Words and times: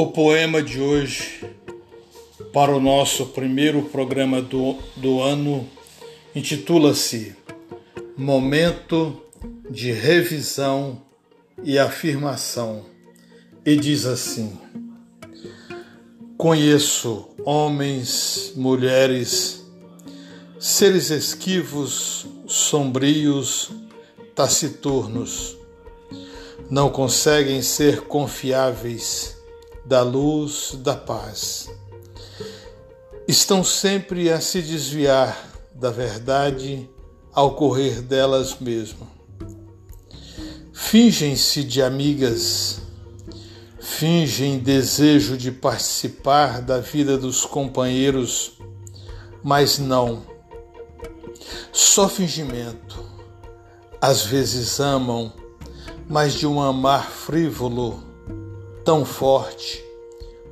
O 0.00 0.06
poema 0.06 0.62
de 0.62 0.80
hoje, 0.80 1.44
para 2.54 2.74
o 2.74 2.80
nosso 2.80 3.26
primeiro 3.26 3.82
programa 3.82 4.40
do, 4.40 4.78
do 4.96 5.20
ano, 5.20 5.68
intitula-se 6.34 7.36
Momento 8.16 9.20
de 9.68 9.92
Revisão 9.92 11.02
e 11.62 11.78
Afirmação 11.78 12.86
e 13.62 13.76
diz 13.76 14.06
assim: 14.06 14.58
Conheço 16.38 17.28
homens, 17.44 18.54
mulheres, 18.56 19.70
seres 20.58 21.10
esquivos, 21.10 22.26
sombrios, 22.46 23.70
taciturnos, 24.34 25.58
não 26.70 26.88
conseguem 26.88 27.60
ser 27.60 28.00
confiáveis 28.06 29.38
da 29.84 30.02
luz 30.02 30.76
da 30.78 30.94
paz. 30.94 31.68
Estão 33.26 33.62
sempre 33.62 34.30
a 34.30 34.40
se 34.40 34.60
desviar 34.60 35.50
da 35.74 35.90
verdade 35.90 36.88
ao 37.32 37.54
correr 37.54 38.02
delas 38.02 38.56
mesmo. 38.60 39.08
Fingem-se 40.72 41.62
de 41.62 41.82
amigas, 41.82 42.80
fingem 43.78 44.58
desejo 44.58 45.36
de 45.36 45.52
participar 45.52 46.60
da 46.60 46.80
vida 46.80 47.16
dos 47.16 47.44
companheiros, 47.44 48.58
mas 49.42 49.78
não. 49.78 50.22
Só 51.72 52.08
fingimento. 52.08 53.04
Às 54.00 54.24
vezes 54.24 54.80
amam, 54.80 55.32
mas 56.08 56.34
de 56.34 56.46
um 56.46 56.60
amar 56.60 57.10
frívolo 57.10 58.09
tão 58.84 59.04
forte 59.04 59.84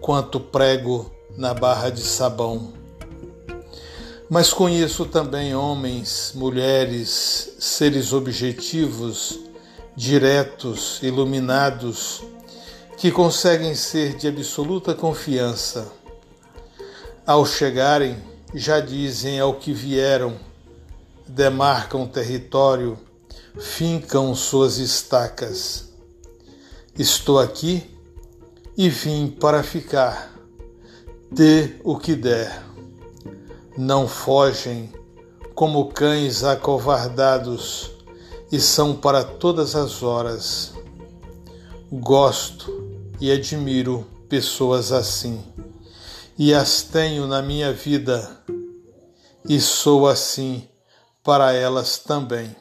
quanto 0.00 0.40
prego 0.40 1.10
na 1.36 1.54
barra 1.54 1.90
de 1.90 2.02
sabão. 2.02 2.72
Mas 4.28 4.52
conheço 4.52 5.06
também 5.06 5.54
homens, 5.54 6.32
mulheres, 6.34 7.54
seres 7.58 8.12
objetivos, 8.12 9.40
diretos, 9.96 11.00
iluminados, 11.02 12.22
que 12.96 13.10
conseguem 13.10 13.74
ser 13.74 14.16
de 14.16 14.28
absoluta 14.28 14.94
confiança. 14.94 15.90
Ao 17.26 17.44
chegarem, 17.44 18.16
já 18.54 18.78
dizem 18.78 19.40
ao 19.40 19.54
que 19.54 19.72
vieram, 19.72 20.36
demarcam 21.26 22.06
território, 22.06 22.98
fincam 23.58 24.34
suas 24.34 24.78
estacas. 24.78 25.88
Estou 26.96 27.38
aqui 27.38 27.99
e 28.80 28.88
vim 28.88 29.28
para 29.28 29.62
ficar. 29.62 30.34
Dê 31.30 31.72
o 31.84 31.98
que 31.98 32.14
der. 32.14 32.64
Não 33.76 34.08
fogem 34.08 34.90
como 35.54 35.92
cães 35.92 36.44
acovardados 36.44 37.90
e 38.50 38.58
são 38.58 38.96
para 38.96 39.22
todas 39.22 39.76
as 39.76 40.02
horas. 40.02 40.72
Gosto 41.92 42.72
e 43.20 43.30
admiro 43.30 44.06
pessoas 44.30 44.92
assim, 44.92 45.44
e 46.38 46.54
as 46.54 46.80
tenho 46.80 47.26
na 47.26 47.42
minha 47.42 47.74
vida, 47.74 48.42
e 49.46 49.60
sou 49.60 50.08
assim 50.08 50.66
para 51.22 51.52
elas 51.52 51.98
também. 51.98 52.56